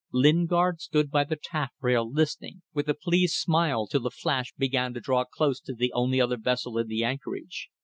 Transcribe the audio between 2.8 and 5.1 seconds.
a pleased smile till the Flash began to